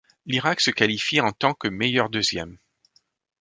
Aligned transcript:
L'Irak 0.25 0.61
se 0.61 0.71
qualifie 0.71 1.21
en 1.21 1.31
tant 1.31 1.53
que 1.53 1.67
meilleur 1.67 2.09
deuxième. 2.09 2.57